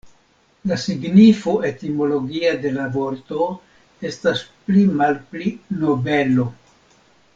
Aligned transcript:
La 0.69 0.77
signifo 0.83 1.53
etimologia 1.67 2.53
de 2.63 2.71
la 2.77 2.87
vorto 2.95 3.49
estas 4.13 4.43
pli 4.71 4.87
malpli 5.03 5.53
"nobelo". 5.85 6.49